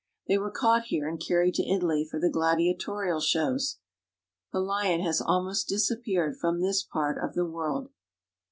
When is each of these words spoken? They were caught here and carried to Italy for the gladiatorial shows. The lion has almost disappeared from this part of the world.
They 0.27 0.39
were 0.39 0.49
caught 0.49 0.85
here 0.85 1.07
and 1.07 1.23
carried 1.23 1.53
to 1.53 1.69
Italy 1.71 2.07
for 2.09 2.19
the 2.19 2.27
gladiatorial 2.31 3.19
shows. 3.19 3.77
The 4.51 4.59
lion 4.59 4.99
has 5.01 5.21
almost 5.21 5.67
disappeared 5.69 6.37
from 6.37 6.59
this 6.59 6.81
part 6.81 7.23
of 7.23 7.35
the 7.35 7.45
world. 7.45 7.91